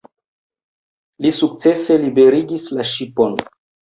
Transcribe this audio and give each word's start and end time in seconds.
Li 1.25 1.31
sukcese 1.39 1.97
liberigis 2.05 2.65
la 2.79 2.87
ŝipon. 2.93 3.37